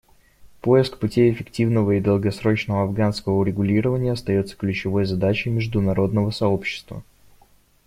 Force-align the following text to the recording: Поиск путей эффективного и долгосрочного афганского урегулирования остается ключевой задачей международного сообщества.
Поиск 0.61 0.97
путей 0.97 1.31
эффективного 1.31 1.91
и 1.91 1.99
долгосрочного 1.99 2.85
афганского 2.85 3.35
урегулирования 3.35 4.13
остается 4.13 4.55
ключевой 4.55 5.05
задачей 5.05 5.51
международного 5.51 6.31
сообщества. 6.31 7.03